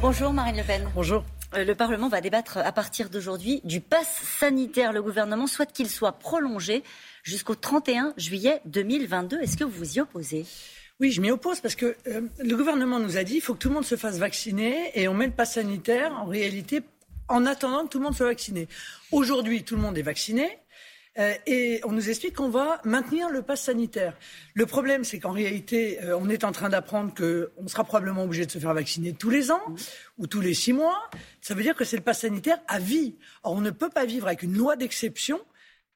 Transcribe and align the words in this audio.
Bonjour 0.00 0.32
Marine 0.32 0.56
Le 0.56 0.62
Pen. 0.62 0.88
Bonjour. 0.94 1.24
Euh, 1.54 1.64
le 1.64 1.74
Parlement 1.74 2.08
va 2.08 2.20
débattre 2.20 2.58
à 2.58 2.70
partir 2.70 3.10
d'aujourd'hui 3.10 3.60
du 3.64 3.80
pass 3.80 4.06
sanitaire. 4.38 4.92
Le 4.92 5.02
gouvernement 5.02 5.46
souhaite 5.46 5.72
qu'il 5.72 5.88
soit 5.88 6.12
prolongé 6.12 6.84
jusqu'au 7.22 7.54
31 7.54 8.14
juillet 8.16 8.60
2022. 8.66 9.40
Est-ce 9.40 9.56
que 9.56 9.64
vous 9.64 9.78
vous 9.78 9.96
y 9.96 10.00
opposez? 10.00 10.46
Oui, 11.00 11.10
je 11.10 11.20
m'y 11.20 11.32
oppose 11.32 11.60
parce 11.60 11.74
que 11.74 11.96
euh, 12.06 12.20
le 12.38 12.56
gouvernement 12.56 13.00
nous 13.00 13.16
a 13.16 13.24
dit 13.24 13.34
qu'il 13.34 13.42
faut 13.42 13.54
que 13.54 13.58
tout 13.58 13.68
le 13.68 13.74
monde 13.74 13.84
se 13.84 13.96
fasse 13.96 14.18
vacciner 14.18 14.92
et 14.94 15.08
on 15.08 15.14
met 15.14 15.26
le 15.26 15.32
pass 15.32 15.54
sanitaire 15.54 16.12
en 16.12 16.26
réalité 16.26 16.82
en 17.28 17.46
attendant 17.46 17.84
que 17.84 17.88
tout 17.88 17.98
le 17.98 18.04
monde 18.04 18.14
soit 18.14 18.26
vacciné. 18.26 18.68
Aujourd'hui, 19.10 19.64
tout 19.64 19.74
le 19.74 19.82
monde 19.82 19.98
est 19.98 20.02
vacciné. 20.02 20.58
Euh, 21.18 21.32
et 21.46 21.80
on 21.84 21.92
nous 21.92 22.08
explique 22.08 22.36
qu'on 22.36 22.48
va 22.48 22.80
maintenir 22.84 23.28
le 23.30 23.42
pass 23.42 23.62
sanitaire. 23.62 24.16
Le 24.54 24.66
problème, 24.66 25.04
c'est 25.04 25.20
qu'en 25.20 25.30
réalité, 25.30 26.02
euh, 26.02 26.18
on 26.20 26.28
est 26.28 26.44
en 26.44 26.52
train 26.52 26.68
d'apprendre 26.68 27.14
qu'on 27.14 27.68
sera 27.68 27.84
probablement 27.84 28.24
obligé 28.24 28.46
de 28.46 28.50
se 28.50 28.58
faire 28.58 28.74
vacciner 28.74 29.12
tous 29.12 29.30
les 29.30 29.50
ans 29.50 29.62
ou 30.18 30.26
tous 30.26 30.40
les 30.40 30.54
six 30.54 30.72
mois. 30.72 31.08
Ça 31.40 31.54
veut 31.54 31.62
dire 31.62 31.76
que 31.76 31.84
c'est 31.84 31.96
le 31.96 32.02
pass 32.02 32.20
sanitaire 32.20 32.58
à 32.66 32.78
vie. 32.78 33.14
Or, 33.44 33.52
on 33.52 33.60
ne 33.60 33.70
peut 33.70 33.90
pas 33.90 34.06
vivre 34.06 34.26
avec 34.26 34.42
une 34.42 34.56
loi 34.56 34.76
d'exception 34.76 35.40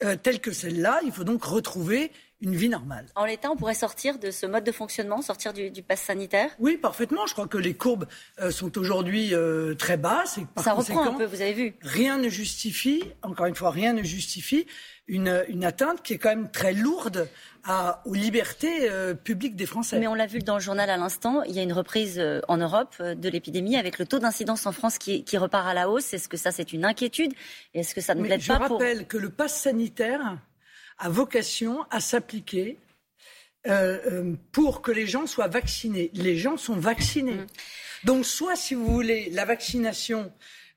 euh, 0.04 0.14
telle 0.14 0.40
que 0.40 0.52
celle-là. 0.52 1.00
Il 1.04 1.10
faut 1.10 1.24
donc 1.24 1.42
retrouver 1.42 2.12
une 2.40 2.54
vie 2.54 2.68
normale. 2.68 3.06
En 3.16 3.24
l'état, 3.24 3.50
on 3.50 3.56
pourrait 3.56 3.74
sortir 3.74 4.18
de 4.20 4.30
ce 4.30 4.46
mode 4.46 4.62
de 4.62 4.70
fonctionnement, 4.70 5.22
sortir 5.22 5.52
du, 5.52 5.70
du 5.70 5.82
pass 5.82 6.02
sanitaire? 6.02 6.50
Oui, 6.60 6.76
parfaitement. 6.76 7.26
Je 7.26 7.32
crois 7.32 7.48
que 7.48 7.58
les 7.58 7.74
courbes 7.74 8.06
euh, 8.40 8.52
sont 8.52 8.78
aujourd'hui 8.78 9.34
euh, 9.34 9.74
très 9.74 9.96
basses. 9.96 10.38
Et 10.38 10.46
par 10.54 10.62
Ça 10.62 10.74
reprend 10.74 11.02
un 11.02 11.14
peu, 11.14 11.24
vous 11.24 11.40
avez 11.40 11.52
vu. 11.52 11.74
Rien 11.82 12.18
ne 12.18 12.28
justifie, 12.28 13.02
encore 13.22 13.46
une 13.46 13.56
fois, 13.56 13.70
rien 13.70 13.92
ne 13.92 14.04
justifie 14.04 14.66
une, 15.08 15.44
une 15.48 15.64
atteinte 15.64 16.02
qui 16.02 16.14
est 16.14 16.18
quand 16.18 16.28
même 16.28 16.50
très 16.50 16.72
lourde 16.72 17.28
à, 17.64 18.02
aux 18.04 18.14
libertés 18.14 18.88
euh, 18.88 19.14
publiques 19.14 19.56
des 19.56 19.66
Français. 19.66 19.98
Mais 19.98 20.06
on 20.06 20.14
l'a 20.14 20.26
vu 20.26 20.38
dans 20.38 20.54
le 20.54 20.60
journal 20.60 20.88
à 20.90 20.96
l'instant, 20.96 21.42
il 21.42 21.54
y 21.54 21.58
a 21.58 21.62
une 21.62 21.72
reprise 21.72 22.22
en 22.46 22.56
Europe 22.56 23.02
de 23.02 23.28
l'épidémie 23.28 23.76
avec 23.76 23.98
le 23.98 24.06
taux 24.06 24.18
d'incidence 24.18 24.66
en 24.66 24.72
France 24.72 24.98
qui, 24.98 25.24
qui, 25.24 25.36
repart 25.36 25.66
à 25.66 25.74
la 25.74 25.88
hausse. 25.88 26.14
Est-ce 26.14 26.28
que 26.28 26.36
ça, 26.36 26.52
c'est 26.52 26.72
une 26.72 26.84
inquiétude? 26.84 27.32
Est-ce 27.74 27.94
que 27.94 28.00
ça 28.00 28.14
ne 28.14 28.22
je 28.22 28.28
pas 28.28 28.38
Je 28.38 28.52
rappelle 28.52 29.06
que 29.06 29.16
le 29.16 29.30
pass 29.30 29.60
sanitaire 29.60 30.38
a 30.98 31.08
vocation 31.08 31.84
à 31.90 32.00
s'appliquer 32.00 32.78
euh, 33.66 33.98
euh, 34.06 34.34
pour 34.52 34.82
que 34.82 34.92
les 34.92 35.06
gens 35.06 35.26
soient 35.26 35.48
vaccinés. 35.48 36.10
Les 36.14 36.36
gens 36.36 36.56
sont 36.56 36.76
vaccinés. 36.76 37.34
Mmh. 37.34 37.46
Donc, 38.04 38.24
soit, 38.24 38.56
si 38.56 38.74
vous 38.74 38.86
voulez, 38.86 39.30
la 39.30 39.44
vaccination 39.44 40.32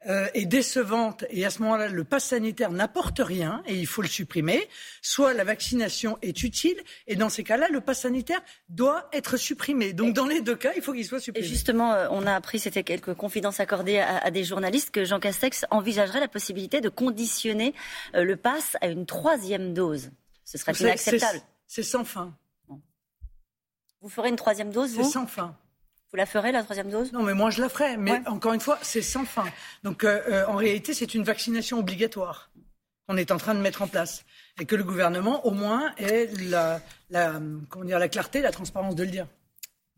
euh, 0.08 0.28
est 0.34 0.46
décevante 0.46 1.26
et 1.30 1.46
à 1.46 1.50
ce 1.50 1.62
moment-là, 1.62 1.88
le 1.88 2.04
pass 2.04 2.26
sanitaire 2.26 2.72
n'apporte 2.72 3.20
rien 3.20 3.62
et 3.68 3.76
il 3.76 3.86
faut 3.86 4.02
le 4.02 4.08
supprimer, 4.08 4.68
soit 5.02 5.34
la 5.34 5.44
vaccination 5.44 6.18
est 6.22 6.44
utile 6.44 6.78
et 7.08 7.16
dans 7.16 7.30
ces 7.30 7.44
cas-là, 7.44 7.68
le 7.70 7.82
pass 7.82 8.02
sanitaire 8.02 8.42
doit 8.70 9.10
être 9.14 9.38
supprimé. 9.38 9.94
Donc, 9.94 10.14
dans 10.14 10.26
les 10.26 10.42
deux 10.42 10.56
cas, 10.56 10.72
il 10.76 10.82
faut 10.82 10.94
qu'il 10.94 11.06
soit 11.06 11.20
supprimé. 11.20 11.46
Et 11.46 11.50
justement, 11.50 11.96
on 12.10 12.26
a 12.26 12.34
appris, 12.34 12.60
c'était 12.60 12.84
quelques 12.84 13.14
confidences 13.14 13.60
accordées 13.60 14.00
à, 14.00 14.18
à, 14.18 14.32
des 14.32 14.44
journalistes, 14.44 14.92
que 14.92 15.06
Jean 15.06 15.20
Castex 15.20 15.66
envisagerait 15.70 16.20
la 16.20 16.28
possibilité 16.28 16.82
de 16.82 16.90
conditionner 16.90 17.74
euh, 18.16 18.24
le 18.24 18.36
pass 18.36 18.78
à 18.82 18.88
une 18.88 19.06
troisième 19.06 19.74
dose. 19.74 20.12
Ce 20.46 20.58
serait 20.58 20.74
inacceptable. 20.74 21.42
C'est 21.68 21.84
sans 21.84 22.04
fin. 22.04 22.36
Vous 24.02 24.10
ferez 24.10 24.30
une 24.30 24.36
troisième 24.36 24.72
dose, 24.72 24.94
vous? 24.94 25.04
C'est 25.04 25.12
sans 25.12 25.28
fin. 25.28 25.56
Vous 26.12 26.18
la 26.18 26.26
ferez, 26.26 26.52
la 26.52 26.62
troisième 26.62 26.90
dose? 26.90 27.14
Non, 27.14 27.24
mais 27.24 27.34
moi, 27.34 27.52
je 27.52 27.62
la 27.62 27.70
ferai. 27.70 27.96
Mais 27.96 28.12
ouais. 28.12 28.28
encore 28.28 28.52
une 28.52 28.60
fois, 28.60 28.78
c'est 28.82 29.02
sans 29.02 29.24
fin. 29.24 29.46
Donc, 29.84 30.04
euh, 30.04 30.22
euh, 30.30 30.46
en 30.48 30.56
réalité, 30.56 30.94
c'est 30.94 31.14
une 31.14 31.24
vaccination 31.24 31.80
obligatoire 31.80 32.50
qu'on 33.08 33.16
est 33.16 33.32
en 33.32 33.38
train 33.38 33.56
de 33.56 33.62
mettre 33.62 33.82
en 33.82 33.88
place. 33.88 34.26
Et 34.60 34.66
que 34.66 34.76
le 34.76 34.84
gouvernement, 34.84 35.46
au 35.46 35.52
moins, 35.52 35.94
ait 35.98 36.30
la, 36.50 36.82
la, 37.10 37.40
comment 37.70 37.86
dire, 37.86 37.98
la 37.98 38.10
clarté, 38.10 38.42
la 38.42 38.52
transparence 38.52 38.96
de 38.96 39.04
le 39.04 39.10
dire. 39.10 39.28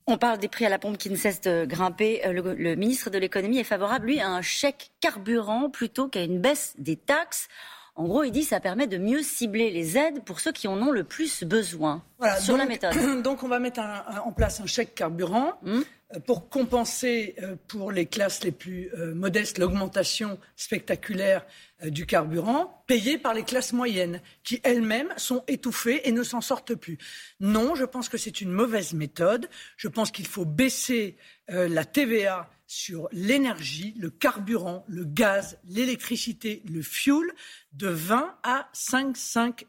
On 0.06 0.20
parle 0.20 0.38
des 0.38 0.50
prix 0.50 0.66
à 0.68 0.70
la 0.70 0.78
pompe 0.78 1.00
qui 1.00 1.10
ne 1.10 1.16
cessent 1.16 1.42
de 1.42 1.66
grimper. 1.66 2.22
Le, 2.26 2.54
le 2.54 2.76
ministre 2.76 3.10
de 3.10 3.18
l'économie 3.18 3.58
est 3.58 3.64
favorable, 3.64 4.06
lui, 4.06 4.20
à 4.20 4.30
un 4.30 4.44
chèque 4.44 4.92
carburant 5.00 5.72
plutôt 5.72 6.10
qu'à 6.10 6.22
une 6.22 6.40
baisse 6.40 6.76
des 6.78 6.96
taxes. 6.96 7.48
En 7.96 8.06
gros, 8.06 8.24
il 8.24 8.32
dit 8.32 8.42
que 8.42 8.48
ça 8.48 8.60
permet 8.60 8.88
de 8.88 8.98
mieux 8.98 9.22
cibler 9.22 9.70
les 9.70 9.98
aides 9.98 10.24
pour 10.24 10.40
ceux 10.40 10.52
qui 10.52 10.68
en 10.68 10.82
ont 10.82 10.92
le 10.92 11.04
plus 11.04 11.44
besoin. 11.44 12.04
Voilà, 12.18 12.38
sur 12.38 12.54
donc, 12.56 12.64
la 12.64 12.66
méthode. 12.68 13.22
Donc, 13.24 13.44
on 13.44 13.48
va 13.48 13.60
mettre 13.60 13.80
un, 13.80 14.04
un, 14.08 14.20
en 14.20 14.32
place 14.32 14.60
un 14.62 14.66
chèque 14.66 14.96
carburant 14.96 15.54
Mmh. 15.62 15.82
Euh, 16.14 16.20
pour 16.20 16.50
compenser 16.50 17.36
euh, 17.42 17.56
pour 17.68 17.92
les 17.92 18.06
classes 18.06 18.44
les 18.44 18.52
plus 18.52 18.90
euh, 18.94 19.14
modestes 19.14 19.58
l'augmentation 19.58 20.40
spectaculaire 20.56 21.46
du 21.84 22.06
carburant, 22.06 22.82
payé 22.88 23.18
par 23.18 23.34
les 23.34 23.44
classes 23.44 23.74
moyennes, 23.74 24.22
qui 24.46 24.62
elles-mêmes 24.64 25.14
sont 25.18 25.44
étouffées 25.50 26.08
et 26.08 26.14
ne 26.14 26.24
s'en 26.24 26.40
sortent 26.40 26.76
plus. 26.76 26.98
Non, 27.42 27.76
je 27.76 27.84
pense 27.84 28.08
que 28.08 28.18
c'est 28.18 28.40
une 28.40 28.52
mauvaise 28.52 28.94
méthode. 28.94 29.50
Je 29.76 29.90
pense 29.90 30.10
qu'il 30.10 30.26
faut 30.26 30.46
baisser 30.46 31.18
la 31.50 31.84
TVA 31.84 32.50
sur 32.68 33.10
l'énergie, 33.12 33.94
le 33.98 34.10
carburant, 34.10 34.86
le 34.88 35.04
gaz, 35.04 35.60
l'électricité, 35.66 36.64
le 36.72 36.82
fuel 36.82 37.32
de 37.74 37.88
20 37.88 38.38
à 38.44 38.70
5,5 38.74 39.66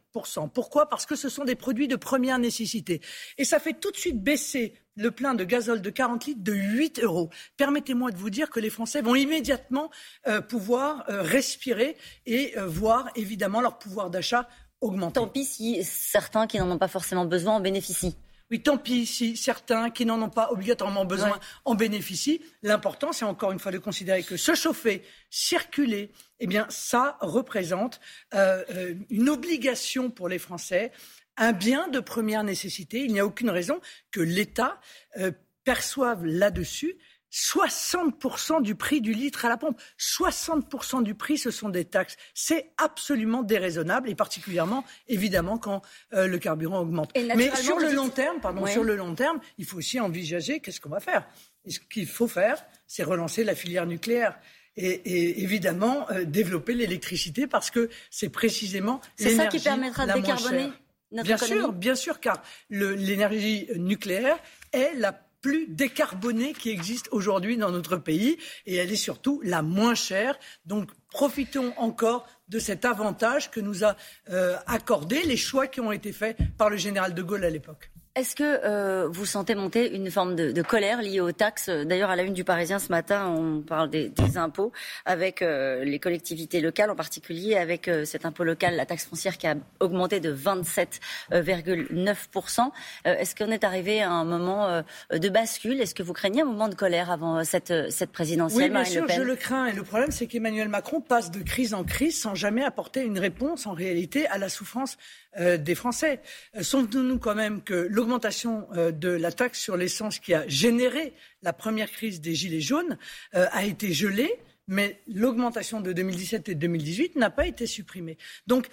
Pourquoi? 0.53 0.89
Parce 0.89 1.05
que 1.05 1.17
ce 1.17 1.29
sont 1.29 1.45
des 1.45 1.57
produits 1.57 1.89
de 1.89 1.97
première 1.97 2.39
nécessité. 2.39 3.01
Et 3.39 3.45
ça 3.45 3.59
fait 3.59 3.75
tout 3.75 3.91
de 3.91 3.97
suite 3.97 4.23
baisser 4.23 4.75
le 4.97 5.11
plein 5.11 5.35
de 5.35 5.45
gazole 5.45 5.83
de 5.83 5.91
40 5.91 6.27
litres 6.27 6.43
de 6.43 6.53
8 6.53 7.01
euros. 7.01 7.31
Permettez-moi 7.57 8.11
de 8.11 8.17
vous 8.17 8.31
dire 8.31 8.51
que 8.51 8.61
les 8.61 8.71
Français 8.71 9.03
vont 9.03 9.15
immédiatement 9.15 9.91
euh, 10.27 10.41
pouvoir 10.41 11.05
euh, 11.09 11.23
respirer 11.23 11.97
et 12.27 12.57
euh, 12.57 12.67
voir 12.67 13.11
évidemment 13.17 13.61
leur 13.61 13.79
pouvoir 13.79 14.11
d'achat 14.11 14.49
augmenter. 14.81 15.15
Tant 15.15 15.29
pis 15.29 15.45
si 15.45 15.83
certains 15.85 16.47
qui 16.47 16.59
n'en 16.59 16.71
ont 16.71 16.79
pas 16.79 16.89
forcément 16.89 17.25
besoin 17.25 17.55
en 17.55 17.61
bénéficient. 17.61 18.17
Oui, 18.51 18.63
tant 18.63 18.77
pis 18.77 19.07
si 19.07 19.37
certains 19.37 19.91
qui 19.91 20.05
n'en 20.05 20.21
ont 20.21 20.29
pas 20.29 20.51
obligatoirement 20.53 21.07
besoin 21.07 21.31
ouais. 21.31 21.39
en 21.65 21.75
bénéficient. 21.75 22.43
L'important, 22.63 23.13
c'est 23.13 23.25
encore 23.25 23.53
une 23.53 23.59
fois 23.59 23.73
de 23.73 23.79
considérer 23.79 24.23
que 24.23 24.37
se 24.37 24.55
chauffer, 24.55 25.03
circuler, 25.31 26.13
eh 26.41 26.47
bien, 26.47 26.67
ça 26.69 27.17
représente 27.21 28.01
euh, 28.35 28.95
une 29.09 29.31
obligation 29.31 30.11
pour 30.11 30.29
les 30.29 30.39
Français, 30.39 30.93
un 31.37 31.53
bien 31.53 31.89
de 31.89 32.01
première 32.01 32.45
nécessité. 32.45 33.01
Il 33.05 33.13
n'y 33.13 33.21
a 33.21 33.27
aucune 33.27 33.51
raison 33.51 33.81
que 34.11 34.21
l'État 34.21 34.81
euh, 35.19 35.33
perçoive 35.65 36.25
là-dessus 36.25 36.97
60% 37.35 38.63
du 38.63 38.77
prix 38.77 39.01
du 39.01 39.13
litre 39.13 39.45
à 39.45 39.49
la 39.49 39.57
pompe. 39.57 39.81
60% 39.99 41.03
du 41.03 41.17
prix, 41.17 41.37
ce 41.37 41.51
sont 41.51 41.69
des 41.69 41.85
taxes. 41.85 42.17
C'est 42.33 42.71
absolument 42.79 43.43
déraisonnable 43.43 44.09
et 44.09 44.15
particulièrement, 44.15 44.85
évidemment, 45.09 45.59
quand 45.59 45.83
euh, 46.13 46.29
le 46.29 46.39
carburant 46.39 46.79
augmente. 46.79 47.13
Mais 47.37 47.55
sur 47.57 47.79
le 47.81 47.93
long 47.93 48.09
terme, 48.09 48.41
pardon, 48.41 48.63
ouais. 48.63 48.73
sur 48.73 48.85
le 48.85 48.95
long 48.95 49.17
terme, 49.17 49.41
il 49.59 49.65
faut 49.65 49.79
aussi 49.79 49.99
envisager 49.99 50.61
qu'est-ce 50.61 50.81
qu'on 50.81 50.91
va 50.91 51.01
faire. 51.01 51.27
Et 51.65 51.73
ce 51.73 51.81
qu'il 51.81 52.07
faut 52.07 52.29
faire, 52.29 52.65
c'est 52.87 53.03
relancer 53.03 53.43
la 53.43 53.57
filière 53.57 53.87
nucléaire. 53.87 54.39
Et, 54.77 54.89
et, 54.89 55.43
évidemment 55.43 56.11
euh, 56.11 56.25
développer 56.25 56.75
l'électricité 56.75 57.47
parce 57.47 57.71
que 57.71 57.89
c'est 58.11 58.29
précisément 58.29 59.01
c'est 59.15 59.37
ça 59.37 59.47
qui 59.47 59.61
permettra 59.61 60.05
de 60.05 60.15
décarboner 60.15 60.73
notre 61.13 61.27
bien 61.27 61.37
économie. 61.37 61.61
sûr 61.61 61.73
bien 61.73 61.95
sûr 61.95 62.21
car 62.21 62.43
l'énergie 62.71 63.69
nucléaire 63.77 64.39
est 64.73 64.95
la 64.97 65.13
plus 65.45 65.67
décarbonée 65.69 66.55
qui 66.55 66.71
existe 66.71 67.09
aujourd'hui 67.13 67.59
dans 67.59 67.71
notre 67.71 67.99
pays 67.99 68.39
et 68.65 68.77
elle 68.77 68.91
est 68.91 68.97
surtout 68.97 69.43
la 69.45 69.61
moins 69.61 69.95
chère. 69.95 70.39
Donc 70.65 70.91
profitons 71.11 71.75
encore 71.77 72.27
de 72.49 72.59
cet 72.59 72.87
avantage 72.87 73.51
que 73.51 73.61
nous 73.61 73.85
a 73.85 73.95
euh, 74.31 74.57
accordé 74.67 75.23
les 75.23 75.37
choix 75.37 75.67
qui 75.67 75.81
ont 75.81 75.93
été 75.93 76.13
faits 76.13 76.39
par 76.57 76.71
le 76.71 76.79
général 76.79 77.13
de 77.13 77.23
Gaulle 77.23 77.45
à 77.45 77.51
l'époque. 77.51 77.91
Est-ce 78.17 78.37
que 78.37 78.45
euh, 78.45 79.09
vous 79.09 79.27
sentez 79.27 79.57
monter 79.57 79.93
une 79.93 80.09
forme 80.09 80.37
de, 80.37 80.53
de, 80.53 80.63
colère 80.63 81.03
liée 81.03 81.19
aux 81.19 81.33
taxes? 81.33 81.69
D'ailleurs, 81.69 82.11
à 82.11 82.17
la 82.17 82.23
une 82.23 82.33
du 82.33 82.45
Parisien 82.45 82.79
ce 82.79 82.91
matin, 82.91 83.27
on 83.27 83.61
parle 83.61 83.91
des, 83.91 84.09
des 84.09 84.39
impôts 84.39 84.71
avec 85.05 85.43
euh, 85.43 85.83
les 85.83 85.99
collectivités 85.99 86.61
locales, 86.61 86.91
en 86.91 86.95
particulier 86.95 87.57
avec 87.57 87.89
euh, 87.89 88.05
cet 88.05 88.25
impôt 88.25 88.45
local, 88.45 88.77
la 88.77 88.87
taxe 88.87 89.07
foncière 89.07 89.37
qui 89.37 89.49
a 89.49 89.57
augmenté 89.81 90.21
de 90.21 90.33
27,9%. 90.33 92.71
Est-ce 93.05 93.35
qu'on 93.35 93.51
est 93.51 93.65
arrivé 93.65 94.01
à 94.01 94.13
un 94.13 94.25
moment 94.25 94.85
de 95.11 95.29
bascule? 95.29 95.81
Est-ce 95.81 95.97
que 95.97 96.05
vous 96.05 96.13
craignez 96.13 96.43
un 96.43 96.47
moment 96.47 96.69
de 96.69 96.77
colère 96.77 97.11
avant 97.11 97.43
cette, 97.43 97.91
cette 97.91 98.13
présidentielle 98.13 98.63
Oui, 98.63 98.69
bien 98.69 98.79
Marine 98.79 98.93
sûr, 98.93 99.03
Le 99.03 99.09
Pen? 99.09 99.17
je 99.17 99.23
le 99.23 99.35
crains. 99.35 99.67
Et 99.67 99.73
le 99.73 99.83
problème, 99.83 100.13
c'est 100.13 100.29
qu'Emmanuel 100.29 100.69
Macron 100.69 101.01
passe 101.01 101.33
de 101.33 101.43
crise 101.43 101.75
en 101.75 101.83
crise 101.83 102.21
sans 102.21 102.37
jamais 102.37 102.63
apporter 102.63 103.03
une 103.03 103.19
réponse, 103.19 103.67
en 103.67 103.73
réalité, 103.73 104.29
à 104.29 104.39
la 104.39 104.49
souffrance 104.49 104.99
euh, 105.41 105.57
des 105.57 105.75
Français. 105.75 106.21
Euh, 106.57 106.63
Souvenons-nous 106.63 107.19
quand 107.19 107.35
même 107.35 107.61
que 107.61 107.75
l'augmentation 108.05 108.69
euh, 108.75 108.93
de 108.93 109.09
la 109.09 109.33
taxe 109.33 109.59
sur 109.59 109.79
l'essence 109.79 110.19
qui 110.19 110.35
a 110.35 110.47
généré 110.47 111.15
la 111.41 111.55
première 111.55 111.91
crise 111.91 112.21
des 112.21 112.35
Gilets 112.35 112.61
jaunes 112.61 112.99
euh, 113.35 113.47
a 113.51 113.65
été 113.65 113.95
gelée, 113.95 114.39
mais 114.69 115.01
l'augmentation 115.07 115.81
de 115.81 115.91
2017 115.95 116.51
et 116.51 116.55
2018 116.55 117.17
n'a 117.17 117.31
pas 117.31 117.47
été 117.47 117.67
supprimée. 117.67 118.19
Donc 118.47 118.69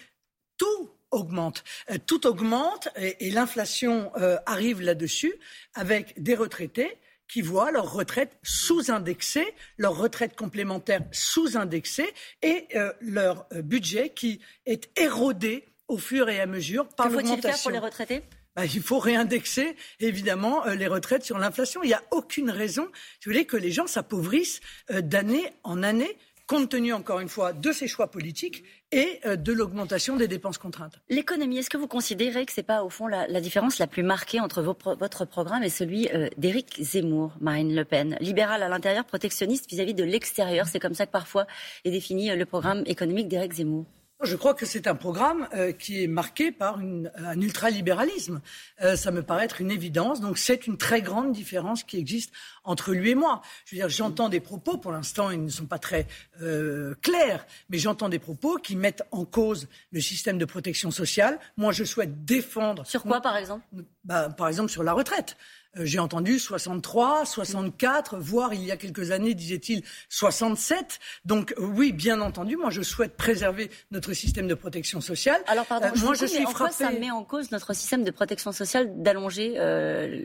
tout 0.58 0.90
augmente. 1.12 1.64
Euh, 1.90 1.98
tout 2.06 2.28
augmente 2.28 2.90
et, 2.98 3.32
l'inflation 3.32 4.12
arrive 4.46 4.82
là-dessus 4.82 5.34
avec 5.76 6.22
des 6.22 6.36
retraités 6.36 6.98
qui 7.30 7.42
voient 7.42 7.72
leur 7.72 7.94
retraite 7.94 8.38
sous-indexée, 8.44 9.48
leur 9.78 9.96
retraite 9.96 10.36
complémentaire 10.36 11.04
sous-indexée 11.14 12.14
et 12.42 12.68
leur 13.00 13.48
budget 13.64 14.10
qui 14.10 14.42
est 14.66 14.90
érodé 15.00 15.71
au 15.92 15.98
fur 15.98 16.30
et 16.30 16.40
à 16.40 16.46
mesure 16.46 16.88
par 16.88 17.08
Que 17.08 17.14
faut-il 17.14 17.26
l'augmentation. 17.26 17.52
faire 17.52 17.62
pour 17.62 17.72
les 17.72 17.80
retraités? 17.80 18.24
Bah, 18.56 18.66
il 18.66 18.82
faut 18.82 19.00
réindexer 19.00 19.76
évidemment 20.00 20.66
euh, 20.66 20.76
les 20.76 20.88
retraites 20.88 21.24
sur 21.24 21.38
l'inflation. 21.38 21.84
Il 21.84 21.88
n'y 21.88 21.94
a 21.94 22.04
aucune 22.12 22.50
raison, 22.50 22.88
si 23.20 23.26
vous 23.26 23.32
voulez, 23.32 23.46
que 23.46 23.58
les 23.58 23.72
gens 23.72 23.88
s'appauvrissent 23.88 24.62
euh, 24.90 25.02
d'année 25.02 25.52
en 25.64 25.84
année 25.84 26.18
compte 26.48 26.70
tenu, 26.70 26.92
encore 26.92 27.22
une 27.22 27.30
fois, 27.30 27.54
de 27.54 27.72
ces 27.72 27.88
choix 27.88 28.12
politiques 28.12 28.66
et 28.92 29.22
euh, 29.26 29.38
de 29.38 29.54
l'augmentation 29.54 30.18
des 30.18 30.28
dépenses 30.28 30.58
contraintes. 30.58 31.00
L'économie, 31.08 31.60
est-ce 31.60 31.70
que 31.70 31.78
vous 31.78 31.88
considérez 31.88 32.46
que 32.46 32.52
ce 32.52 32.60
n'est 32.60 32.66
pas, 32.66 32.84
au 32.84 32.90
fond, 32.90 33.08
la, 33.08 33.40
différence 33.40 33.80
la 33.80 33.88
plus 33.88 34.04
marquée 34.04 34.42
entre 34.42 34.62
votre 34.62 35.26
programme 35.26 35.64
et 35.64 35.70
celui 35.70 36.10
d'Éric 36.38 36.82
Zemmour, 36.82 37.34
Marine 37.40 37.74
Le 37.74 37.86
Pen? 37.86 38.18
Libéral 38.20 38.64
à 38.64 38.68
l'intérieur, 38.68 39.06
protectionniste 39.06 39.70
vis-à-vis 39.70 39.94
de 39.94 40.04
l'extérieur. 40.04 40.68
C'est 40.68 40.80
comme 40.80 40.94
ça 40.94 41.06
que 41.06 41.12
parfois 41.12 41.48
est 41.86 41.92
défini 41.92 42.36
le 42.36 42.46
programme 42.46 42.84
économique 42.86 43.30
d'Éric 43.30 43.54
Zemmour. 43.54 43.86
Je 44.24 44.36
crois 44.36 44.54
que 44.54 44.68
c'est 44.68 44.86
un 44.86 44.94
programme 44.94 45.48
euh, 45.56 45.72
qui 45.72 46.04
est 46.04 46.08
marqué 46.08 46.52
par 46.52 46.78
un 46.80 47.42
ultralibéralisme. 47.42 48.42
Euh, 48.84 48.96
ça 48.96 49.10
me 49.12 49.24
paraît 49.24 49.46
être 49.46 49.62
une 49.62 49.72
évidence. 49.72 50.22
Donc 50.22 50.38
c'est 50.38 50.68
une 50.68 50.78
très 50.78 51.02
grande 51.02 51.32
différence 51.32 51.84
qui 51.84 51.98
existe 51.98 52.32
entre 52.64 52.94
lui 52.94 53.12
et 53.12 53.16
moi. 53.16 53.42
Je 53.66 53.76
veux 53.76 53.82
dire, 53.82 53.90
j'entends 53.90 54.30
des 54.30 54.40
propos, 54.40 54.78
pour 54.78 54.92
l'instant 54.92 55.32
ils 55.32 55.44
ne 55.44 55.50
sont 55.50 55.66
pas 55.66 55.80
très 55.80 56.08
euh, 56.42 56.94
clairs, 57.02 57.48
mais 57.70 57.80
j'entends 57.80 58.10
des 58.10 58.20
propos 58.20 58.58
qui 58.58 58.76
mettent 58.76 59.04
en 59.12 59.26
cause 59.26 59.68
le 59.92 60.02
système 60.02 60.38
de 60.38 60.46
protection 60.46 60.92
sociale. 60.92 61.40
Moi, 61.58 61.72
je 61.72 61.84
souhaite 61.84 62.24
défendre. 62.24 62.86
Sur 62.86 63.04
quoi, 63.04 63.22
par 63.22 63.38
exemple? 63.38 63.66
Bah, 64.04 64.30
Par 64.30 64.48
exemple, 64.48 64.70
sur 64.70 64.84
la 64.84 64.94
retraite. 64.94 65.36
Euh, 65.78 65.86
j'ai 65.86 66.00
entendu 66.00 66.38
63, 66.38 67.26
64, 67.26 68.18
voire 68.18 68.54
il 68.54 68.64
y 68.64 68.72
a 68.72 68.78
quelques 68.78 69.12
années, 69.12 69.34
disait-il, 69.34 69.84
67. 70.10 71.00
Donc 71.24 71.54
euh, 71.58 71.62
oui, 71.62 71.94
bien 71.94 72.20
entendu, 72.20 72.58
moi 72.58 72.70
je 72.72 72.82
souhaite 72.82 73.16
préserver 73.16 73.72
notre 73.90 74.12
système 74.12 74.48
de 74.48 74.54
protection 74.54 75.00
sociale. 75.00 75.42
Alors 75.48 75.66
pardon, 75.66 75.88
euh, 75.88 76.00
moi 76.00 76.14
je 76.14 76.26
suis 76.26 76.46
en 76.46 76.52
quoi 76.52 76.72
ça 76.72 76.92
met 76.92 77.12
en 77.12 77.24
cause 77.24 77.52
notre 77.52 77.74
système 77.74 78.04
de 78.04 78.12
protection 78.12 78.52
sociale 78.52 79.02
d'allonger 79.02 79.54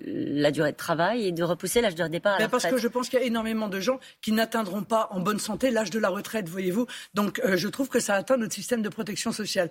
la 0.06 0.50
durée 0.50 0.72
de 0.72 0.76
travail 0.76 1.26
et 1.26 1.32
de 1.32 1.42
repousser 1.42 1.80
l'âge 1.80 1.94
de 1.94 2.06
départ 2.08 2.34
à 2.34 2.38
la 2.40 2.48
Parce 2.48 2.66
que 2.66 2.76
je 2.76 2.88
pense 2.88 3.08
qu'il 3.08 3.18
y 3.18 3.22
a 3.22 3.24
énormément 3.24 3.68
de 3.68 3.80
gens 3.80 4.00
qui 4.22 4.32
n'atteindront 4.32 4.82
pas 4.82 5.08
en 5.10 5.20
bonne 5.20 5.38
santé 5.38 5.70
l'âge 5.70 5.90
de 5.90 5.98
la 5.98 6.08
retraite, 6.08 6.48
voyez-vous. 6.48 6.86
Donc 7.14 7.40
je 7.44 7.68
trouve 7.68 7.88
que 7.88 8.00
ça 8.00 8.14
atteint 8.14 8.36
notre 8.36 8.54
système 8.54 8.82
de 8.82 8.88
protection 8.88 9.32
sociale. 9.32 9.70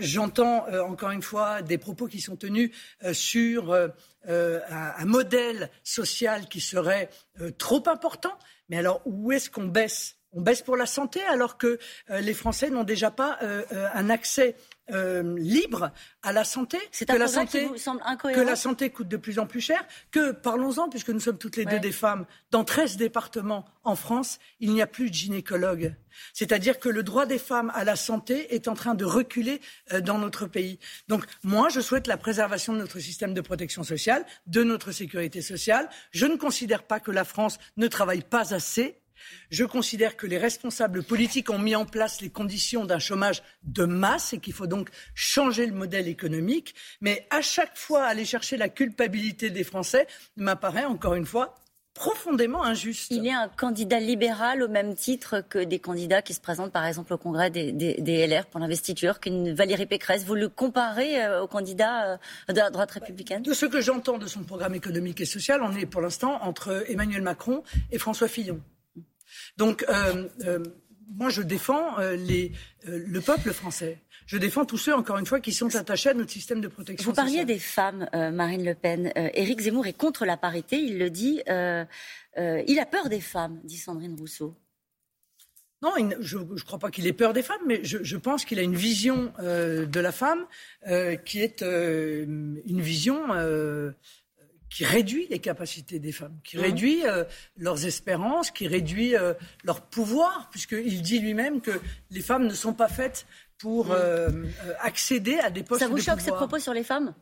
J'entends 0.00 0.66
encore 0.88 1.10
une 1.10 1.22
fois 1.22 1.62
des 1.62 1.78
propos 1.78 2.06
qui 2.06 2.20
sont 2.20 2.36
tenus 2.36 2.70
sur 3.12 3.74
euh, 4.28 4.60
un, 4.70 5.04
modèle 5.04 5.70
social 5.82 6.48
qui 6.48 6.60
serait 6.60 7.10
euh, 7.40 7.50
trop 7.50 7.82
important. 7.88 8.36
Mais 8.68 8.78
alors, 8.78 9.02
où 9.04 9.32
est-ce 9.32 9.50
qu'on 9.50 9.66
baisse? 9.66 10.16
On 10.32 10.40
baisse 10.40 10.62
pour 10.62 10.76
la 10.76 10.86
santé 10.86 11.22
alors 11.24 11.58
que 11.58 11.78
euh, 12.10 12.20
les 12.20 12.34
Français 12.34 12.70
n'ont 12.70 12.84
déjà 12.84 13.10
pas 13.10 13.38
un 13.70 14.10
accès 14.10 14.56
euh, 14.92 15.38
libre 15.38 15.92
à 16.22 16.32
la 16.32 16.44
santé. 16.44 16.78
C'est 16.92 17.08
que 17.08 17.16
la 17.16 17.26
santé, 17.26 17.62
qui 17.62 17.68
vous 17.68 17.78
semble 17.78 18.02
incohérent. 18.04 18.40
Que 18.40 18.46
la 18.46 18.56
santé 18.56 18.90
coûte 18.90 19.08
de 19.08 19.16
plus 19.16 19.38
en 19.38 19.46
plus 19.46 19.60
cher. 19.60 19.82
Que, 20.10 20.32
parlons-en, 20.32 20.88
puisque 20.88 21.08
nous 21.08 21.20
sommes 21.20 21.38
toutes 21.38 21.56
les 21.56 21.64
deux 21.64 21.80
des 21.80 21.92
femmes, 21.92 22.26
dans 22.50 22.64
13 22.64 22.96
départements 22.96 23.64
en 23.82 23.96
France, 23.96 24.38
il 24.60 24.72
n'y 24.72 24.82
a 24.82 24.86
plus 24.86 25.10
de 25.10 25.14
gynécologue. 25.14 25.94
C'est-à-dire 26.32 26.78
que 26.78 26.88
le 26.88 27.02
droit 27.02 27.26
des 27.26 27.38
femmes 27.38 27.72
à 27.74 27.84
la 27.84 27.96
santé 27.96 28.54
est 28.54 28.68
en 28.68 28.74
train 28.74 28.94
de 28.94 29.04
reculer 29.04 29.60
euh, 29.92 30.00
dans 30.00 30.18
notre 30.18 30.46
pays. 30.46 30.78
Donc, 31.08 31.24
moi, 31.42 31.68
je 31.70 31.80
souhaite 31.80 32.06
la 32.06 32.16
préservation 32.16 32.72
de 32.72 32.78
notre 32.78 32.98
système 32.98 33.34
de 33.34 33.40
protection 33.40 33.82
sociale, 33.82 34.24
de 34.46 34.62
notre 34.62 34.92
sécurité 34.92 35.42
sociale. 35.42 35.88
Je 36.10 36.26
ne 36.26 36.36
considère 36.36 36.82
pas 36.82 37.00
que 37.00 37.10
la 37.10 37.24
France 37.24 37.58
ne 37.76 37.86
travaille 37.86 38.22
pas 38.22 38.54
assez 38.54 38.98
je 39.50 39.64
considère 39.64 40.16
que 40.16 40.26
les 40.26 40.38
responsables 40.38 41.02
politiques 41.02 41.50
ont 41.50 41.58
mis 41.58 41.76
en 41.76 41.84
place 41.84 42.20
les 42.20 42.30
conditions 42.30 42.84
d'un 42.84 42.98
chômage 42.98 43.42
de 43.62 43.84
masse 43.84 44.32
et 44.32 44.38
qu'il 44.38 44.52
faut 44.52 44.66
donc 44.66 44.90
changer 45.14 45.66
le 45.66 45.74
modèle 45.74 46.08
économique. 46.08 46.74
Mais 47.00 47.26
à 47.30 47.42
chaque 47.42 47.76
fois, 47.76 48.04
aller 48.04 48.24
chercher 48.24 48.56
la 48.56 48.68
culpabilité 48.68 49.50
des 49.50 49.64
Français 49.64 50.06
m'apparaît 50.36 50.84
encore 50.84 51.14
une 51.14 51.26
fois 51.26 51.54
profondément 51.94 52.64
injuste. 52.64 53.12
Il 53.12 53.24
y 53.24 53.30
a 53.30 53.42
un 53.42 53.48
candidat 53.48 54.00
libéral 54.00 54.62
au 54.62 54.68
même 54.68 54.96
titre 54.96 55.42
que 55.48 55.60
des 55.60 55.78
candidats 55.78 56.22
qui 56.22 56.34
se 56.34 56.40
présentent 56.40 56.72
par 56.72 56.84
exemple 56.84 57.14
au 57.14 57.18
congrès 57.18 57.50
des, 57.50 58.26
LR 58.26 58.46
pour 58.46 58.60
l'investiture, 58.60 59.20
qu'une 59.20 59.54
Valérie 59.54 59.86
Pécresse. 59.86 60.24
Vous 60.24 60.34
le 60.34 60.48
comparez 60.48 61.22
euh, 61.22 61.42
au 61.42 61.46
candidat 61.46 62.18
euh, 62.48 62.52
de 62.52 62.58
la 62.58 62.70
droite 62.70 62.90
républicaine? 62.90 63.42
De 63.42 63.54
ce 63.54 63.66
que 63.66 63.80
j'entends 63.80 64.18
de 64.18 64.26
son 64.26 64.42
programme 64.42 64.74
économique 64.74 65.20
et 65.20 65.24
social, 65.24 65.62
on 65.62 65.74
est 65.76 65.86
pour 65.86 66.00
l'instant 66.00 66.42
entre 66.42 66.84
Emmanuel 66.88 67.22
Macron 67.22 67.62
et 67.92 67.98
François 67.98 68.28
Fillon. 68.28 68.60
Donc, 69.56 69.84
euh, 69.88 70.28
euh, 70.44 70.58
moi, 71.14 71.30
je 71.30 71.42
défends 71.42 71.98
euh, 71.98 72.16
le 72.86 73.20
peuple 73.20 73.52
français. 73.52 73.98
Je 74.26 74.38
défends 74.38 74.64
tous 74.64 74.78
ceux, 74.78 74.94
encore 74.94 75.18
une 75.18 75.26
fois, 75.26 75.40
qui 75.40 75.52
sont 75.52 75.76
attachés 75.76 76.10
à 76.10 76.14
notre 76.14 76.30
système 76.30 76.60
de 76.60 76.68
protection 76.68 77.10
Vous 77.10 77.14
parliez 77.14 77.44
des 77.44 77.58
femmes, 77.58 78.08
Marine 78.12 78.64
Le 78.64 78.74
Pen. 78.74 79.12
Éric 79.14 79.60
Zemmour 79.60 79.86
est 79.86 79.92
contre 79.92 80.24
la 80.24 80.38
parité, 80.38 80.78
il 80.78 80.98
le 80.98 81.10
dit. 81.10 81.42
il 81.46 82.78
a 82.78 82.86
peur 82.86 83.08
des 83.10 83.20
femmes, 83.20 83.60
dit 83.64 83.76
Sandrine 83.76 84.16
Rousseau. 84.18 84.56
Non, 85.82 85.92
je 86.20 86.38
ne 86.38 86.60
crois 86.60 86.78
pas 86.78 86.90
qu'il 86.90 87.06
ait 87.06 87.12
peur 87.12 87.34
des 87.34 87.42
femmes, 87.42 87.60
mais 87.66 87.84
je, 87.84 88.16
pense 88.16 88.46
qu'il 88.46 88.58
a 88.58 88.62
une 88.62 88.74
vision 88.74 89.30
de 89.38 90.00
la 90.00 90.12
femme 90.12 90.46
qui 91.26 91.42
est 91.42 91.60
une 91.60 92.80
vision 92.80 93.26
qui 94.74 94.84
réduit 94.84 95.28
les 95.30 95.38
capacités 95.38 96.00
des 96.00 96.10
femmes, 96.10 96.36
qui 96.42 96.56
mmh. 96.56 96.60
réduit 96.60 97.06
euh, 97.06 97.22
leurs 97.56 97.86
espérances, 97.86 98.50
qui 98.50 98.66
réduit 98.66 99.14
euh, 99.14 99.32
leur 99.62 99.82
pouvoir, 99.82 100.48
puisqu'il 100.50 101.00
dit 101.00 101.20
lui-même 101.20 101.60
que 101.60 101.70
les 102.10 102.22
femmes 102.22 102.48
ne 102.48 102.54
sont 102.54 102.74
pas 102.74 102.88
faites 102.88 103.24
pour 103.56 103.86
mmh. 103.86 103.92
euh, 103.92 104.46
accéder 104.80 105.38
à 105.38 105.50
des 105.50 105.62
postes 105.62 105.80
de 105.80 105.86
pouvoir. 105.86 106.02
Ça 106.02 106.12
vous 106.14 106.18
choque 106.18 106.20
ces 106.20 106.32
propos 106.32 106.58
sur 106.58 106.74
les 106.74 106.82
femmes? 106.82 107.14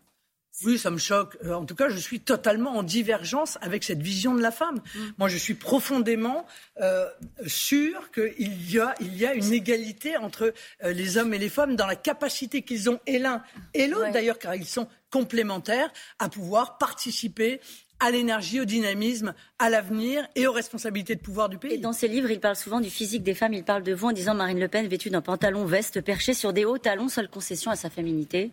Oui, 0.64 0.78
ça 0.78 0.90
me 0.90 0.99
choque. 0.99 1.37
En 1.49 1.64
tout 1.64 1.75
cas, 1.75 1.88
je 1.88 1.99
suis 1.99 2.20
totalement 2.20 2.76
en 2.76 2.82
divergence 2.82 3.58
avec 3.62 3.84
cette 3.84 4.02
vision 4.02 4.34
de 4.34 4.43
la 4.43 4.50
femme. 4.50 4.76
Mmh. 4.76 4.99
Moi, 5.19 5.28
je 5.28 5.37
suis 5.37 5.54
profondément 5.54 6.46
euh, 6.81 7.06
sûr 7.46 8.10
qu'il 8.12 8.70
y 8.70 8.78
a, 8.78 8.94
il 9.00 9.16
y 9.16 9.26
a 9.26 9.34
une 9.34 9.52
égalité 9.52 10.16
entre 10.16 10.52
les 10.84 11.19
hommes 11.19 11.34
et 11.34 11.38
les 11.38 11.49
femmes 11.49 11.76
dans 11.76 11.87
la 11.87 11.96
capacité 11.96 12.62
qu'ils 12.62 12.90
ont, 12.90 13.00
et 13.06 13.19
l'un 13.19 13.43
et 13.75 13.87
l'autre 13.87 14.12
d'ailleurs, 14.12 14.38
car 14.38 14.54
ils 14.54 14.66
sont 14.66 14.88
complémentaires 15.10 15.93
à 16.19 16.28
pouvoir 16.28 16.78
participer 16.78 17.60
à 18.02 18.10
l'énergie, 18.10 18.60
au 18.60 18.64
dynamisme, 18.64 19.32
à 19.60 19.70
l'avenir 19.70 20.26
et 20.34 20.48
aux 20.48 20.52
responsabilités 20.52 21.14
de 21.14 21.20
pouvoir 21.20 21.48
du 21.48 21.56
pays. 21.56 21.75
Et 21.75 21.78
dans 21.78 21.93
ses 21.93 22.08
livres, 22.08 22.32
il 22.32 22.40
parle 22.40 22.56
souvent 22.56 22.81
du 22.81 22.90
physique 22.90 23.22
des 23.22 23.34
femmes. 23.34 23.55
Il 23.55 23.62
parle 23.62 23.84
de 23.84 23.94
vous 23.94 24.08
en 24.08 24.12
disant 24.12 24.34
Marine 24.34 24.58
Le 24.58 24.66
Pen 24.66 24.88
vêtue 24.88 25.08
d'un 25.08 25.20
pantalon 25.20 25.64
veste 25.66 26.00
perché 26.00 26.34
sur 26.34 26.52
des 26.52 26.64
hauts 26.64 26.78
talons, 26.78 27.08
seule 27.08 27.28
concession 27.28 27.70
à 27.70 27.76
sa 27.76 27.90
féminité. 27.90 28.50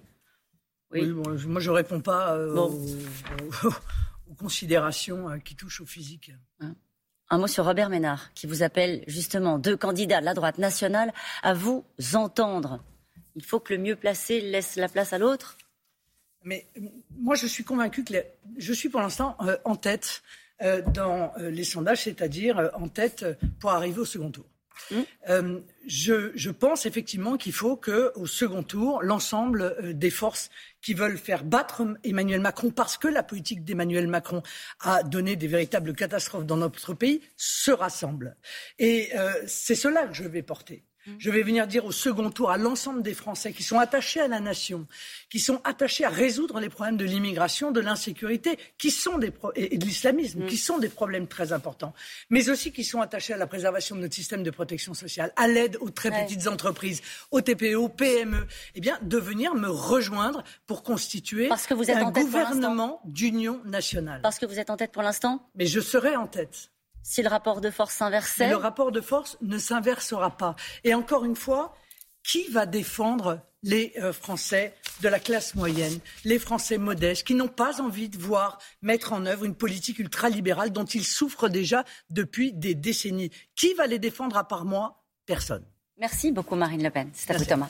Oui, 0.91 1.07
moi 1.07 1.35
je 1.37 1.69
ne 1.69 1.75
réponds 1.75 2.01
pas 2.01 2.35
euh, 2.35 2.55
aux, 2.55 4.35
considérations 4.37 5.29
euh, 5.29 5.37
qui 5.37 5.55
touchent 5.55 5.81
au 5.81 5.85
physique. 5.85 6.31
Hein. 6.61 6.75
Un 7.29 7.37
mot 7.37 7.47
sur 7.47 7.65
Robert 7.65 7.89
Ménard, 7.89 8.33
qui 8.33 8.47
vous 8.47 8.63
appelle 8.63 9.03
justement 9.07 9.59
deux 9.59 9.77
candidats 9.77 10.19
de 10.19 10.25
la 10.25 10.33
droite 10.33 10.57
nationale 10.57 11.13
à 11.43 11.53
vous 11.53 11.85
entendre. 12.15 12.83
Il 13.35 13.45
faut 13.45 13.59
que 13.59 13.73
le 13.73 13.79
mieux 13.79 13.95
placé 13.95 14.41
laisse 14.41 14.75
la 14.77 14.89
place 14.89 15.13
à 15.13 15.19
l'autre 15.19 15.57
mais 16.43 16.65
euh, 16.77 16.81
moi, 17.17 17.35
je 17.35 17.47
suis 17.47 17.63
convaincu 17.63 18.03
que 18.03 18.13
je 18.57 18.73
suis 18.73 18.89
pour 18.89 19.01
l'instant 19.01 19.35
euh, 19.41 19.57
en 19.65 19.75
tête 19.75 20.23
dans 20.93 21.31
les 21.37 21.63
sondages, 21.63 22.03
c'est-à-dire 22.03 22.69
en 22.73 22.89
tête 22.89 23.25
pour 23.61 23.69
arriver 23.69 23.99
au 23.99 24.05
second 24.05 24.29
tour. 24.29 24.43
Mmh. 24.91 25.59
Je, 25.85 26.49
pense 26.49 26.85
effectivement 26.85 27.37
qu'il 27.37 27.53
faut 27.53 27.75
qu'au 27.75 28.25
second 28.25 28.63
tour, 28.63 29.01
l'ensemble 29.03 29.93
des 29.97 30.09
forces 30.09 30.49
qui 30.81 30.93
veulent 30.93 31.17
faire 31.17 31.43
battre 31.43 31.85
Emmanuel 32.03 32.41
Macron, 32.41 32.71
parce 32.71 32.97
que 32.97 33.07
la 33.07 33.23
politique 33.23 33.63
d'Emmanuel 33.63 34.07
Macron 34.07 34.41
a 34.79 35.03
donné 35.03 35.35
des 35.35 35.47
véritables 35.47 35.93
catastrophes 35.93 36.45
dans 36.45 36.57
notre 36.57 36.93
pays, 36.93 37.21
se 37.37 37.71
rassemblent. 37.71 38.35
Et 38.77 39.11
c'est 39.45 39.75
cela 39.75 40.07
que 40.07 40.13
je 40.13 40.23
vais 40.23 40.43
porter. 40.43 40.83
Je 41.17 41.31
vais 41.31 41.43
venir 41.43 41.67
dire 41.67 41.85
au 41.85 41.91
second 41.91 42.29
tour 42.29 42.51
à 42.51 42.57
l'ensemble 42.57 43.01
des 43.01 43.13
Français 43.13 43.53
qui 43.53 43.63
sont 43.63 43.79
attachés 43.79 44.19
à 44.19 44.27
la 44.27 44.39
nation, 44.39 44.85
qui 45.29 45.39
sont 45.39 45.61
attachés 45.63 46.03
à 46.03 46.09
résoudre 46.09 46.59
les 46.59 46.69
problèmes 46.69 46.97
de 46.97 47.05
l'immigration, 47.05 47.71
de 47.71 47.79
l'insécurité, 47.79 48.59
qui 48.77 48.91
sont 48.91 49.17
des 49.17 49.31
et 49.55 49.77
de 49.77 49.85
l'islamisme, 49.85 50.45
qui 50.45 50.55
mm. 50.55 50.59
sont 50.59 50.77
des 50.77 50.89
problèmes 50.89 51.27
très 51.27 51.53
importants, 51.53 51.93
mais 52.29 52.49
aussi 52.49 52.71
qui 52.71 52.83
sont 52.83 53.01
attachés 53.01 53.33
à 53.33 53.37
la 53.37 53.47
préservation 53.47 53.95
de 53.95 54.01
notre 54.01 54.15
système 54.15 54.43
de 54.43 54.51
protection 54.51 54.93
sociale, 54.93 55.31
à 55.35 55.47
l'aide 55.47 55.77
aux 55.79 55.89
très 55.89 56.11
petites 56.11 56.47
entreprises, 56.47 57.01
aux 57.31 57.41
TPE, 57.41 57.75
aux 57.75 57.89
PME, 57.89 58.45
eh 58.75 58.81
bien, 58.81 58.99
de 59.01 59.17
venir 59.17 59.55
me 59.55 59.69
rejoindre 59.69 60.43
pour 60.67 60.83
constituer 60.83 61.49
un 61.49 62.11
gouvernement 62.11 63.01
d'union 63.05 63.61
nationale. 63.65 64.21
Parce 64.21 64.39
que 64.39 64.45
vous 64.45 64.59
êtes 64.59 64.69
en 64.69 64.77
tête 64.77 64.91
pour 64.91 65.03
l'instant? 65.03 65.49
Mais 65.55 65.65
je 65.65 65.79
serai 65.79 66.15
en 66.15 66.27
tête 66.27 66.71
si 67.03 67.21
le 67.21 67.29
rapport 67.29 67.61
de 67.61 67.69
force 67.69 67.95
s'inversait 67.95 68.49
Le 68.49 68.55
rapport 68.55 68.91
de 68.91 69.01
force 69.01 69.37
ne 69.41 69.57
s'inversera 69.57 70.37
pas. 70.37 70.55
Et 70.83 70.93
encore 70.93 71.25
une 71.25 71.35
fois, 71.35 71.75
qui 72.23 72.47
va 72.49 72.65
défendre 72.65 73.41
les 73.63 73.93
euh, 73.97 74.13
Français 74.13 74.73
de 75.01 75.09
la 75.09 75.19
classe 75.19 75.55
moyenne, 75.55 75.99
les 76.25 76.39
Français 76.39 76.77
modestes, 76.77 77.25
qui 77.25 77.33
n'ont 77.33 77.47
pas 77.47 77.81
envie 77.81 78.09
de 78.09 78.17
voir 78.17 78.59
mettre 78.81 79.13
en 79.13 79.25
œuvre 79.25 79.45
une 79.45 79.55
politique 79.55 79.99
ultralibérale 79.99 80.71
dont 80.71 80.85
ils 80.85 81.05
souffrent 81.05 81.49
déjà 81.49 81.85
depuis 82.09 82.53
des 82.53 82.75
décennies? 82.75 83.31
Qui 83.55 83.73
va 83.73 83.87
les 83.87 83.99
défendre 83.99 84.37
à 84.37 84.47
part 84.47 84.65
moi? 84.65 85.03
Personne. 85.25 85.65
Merci 85.97 86.31
beaucoup 86.31 86.55
Marine 86.55 86.83
Le 86.83 86.89
Pen. 86.89 87.09
C'est 87.13 87.31
à 87.31 87.37
vous 87.37 87.45
Thomas. 87.45 87.69